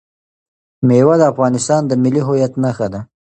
مېوې 0.87 1.15
د 1.19 1.23
افغانستان 1.31 1.81
د 1.85 1.91
ملي 2.03 2.21
هویت 2.27 2.53
نښه 2.63 2.87
ده. 2.93 3.01